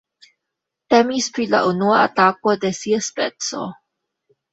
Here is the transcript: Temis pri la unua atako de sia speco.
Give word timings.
Temis 0.93 1.27
pri 1.35 1.45
la 1.51 1.59
unua 1.71 1.99
atako 2.05 2.55
de 2.65 2.71
sia 2.79 3.03
speco. 3.09 3.63